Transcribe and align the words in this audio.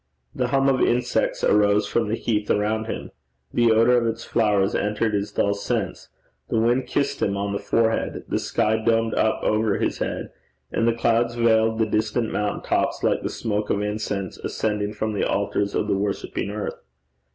The 0.33 0.47
hum 0.47 0.67
of 0.67 0.81
insects 0.81 1.43
arose 1.43 1.85
from 1.87 2.07
the 2.07 2.15
heath 2.15 2.49
around 2.49 2.85
him; 2.85 3.11
the 3.53 3.71
odour 3.71 3.97
of 3.97 4.07
its 4.07 4.23
flowers 4.25 4.73
entered 4.73 5.13
his 5.13 5.31
dulled 5.31 5.59
sense; 5.59 6.09
the 6.49 6.57
wind 6.59 6.87
kissed 6.87 7.21
him 7.21 7.37
on 7.37 7.53
the 7.53 7.59
forehead; 7.59 8.23
the 8.27 8.39
sky 8.39 8.77
domed 8.83 9.13
up 9.13 9.43
over 9.43 9.77
his 9.77 9.99
head; 9.99 10.31
and 10.71 10.87
the 10.87 10.93
clouds 10.95 11.35
veiled 11.35 11.77
the 11.77 11.85
distant 11.85 12.31
mountain 12.33 12.63
tops 12.63 13.03
like 13.03 13.21
the 13.21 13.29
smoke 13.29 13.69
of 13.69 13.83
incense 13.83 14.37
ascending 14.39 14.93
from 14.93 15.13
the 15.13 15.23
altars 15.23 15.75
of 15.75 15.87
the 15.87 15.93
worshipping 15.93 16.49
earth. 16.49 16.81